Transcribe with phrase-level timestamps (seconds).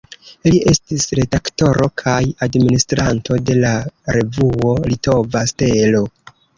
[0.53, 2.17] Li estis redaktoro kaj
[2.47, 3.77] administranto de la
[4.19, 6.07] revuo "Litova Stelo".